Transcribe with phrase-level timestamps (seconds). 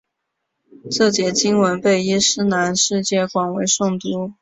[0.89, 4.33] 这节经文被伊斯兰世界广为诵读。